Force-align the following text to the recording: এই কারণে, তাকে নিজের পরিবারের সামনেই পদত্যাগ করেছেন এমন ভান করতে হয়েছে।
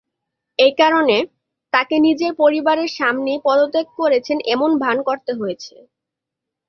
এই 0.59 0.73
কারণে, 0.77 1.17
তাকে 1.73 1.95
নিজের 2.07 2.31
পরিবারের 2.41 2.89
সামনেই 2.97 3.39
পদত্যাগ 3.45 3.87
করেছেন 3.99 4.37
এমন 4.53 4.71
ভান 4.83 4.97
করতে 5.07 5.31
হয়েছে। 5.33 5.75